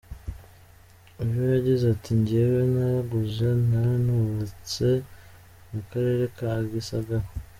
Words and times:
Uyu 1.21 1.35
we 1.41 1.47
yagize 1.55 1.83
ati 1.93 2.11
“Jyewe 2.27 2.61
naraguze 2.73 3.47
naranubatse 3.69 4.87
mu 5.71 5.81
Karere 5.89 6.25
ka 6.37 6.51
Gisagara. 6.73 7.27